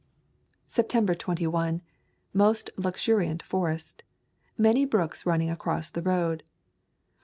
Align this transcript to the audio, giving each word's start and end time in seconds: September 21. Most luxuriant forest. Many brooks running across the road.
September 0.65 1.13
21. 1.13 1.83
Most 2.33 2.71
luxuriant 2.75 3.43
forest. 3.43 4.01
Many 4.57 4.83
brooks 4.83 5.27
running 5.27 5.51
across 5.51 5.91
the 5.91 6.01
road. 6.01 6.41